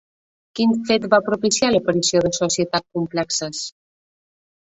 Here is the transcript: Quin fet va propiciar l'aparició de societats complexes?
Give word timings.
Quin 0.59 0.71
fet 0.91 1.03
va 1.13 1.19
propiciar 1.25 1.69
l'aparició 1.75 2.23
de 2.25 2.33
societats 2.37 2.99
complexes? 2.99 3.61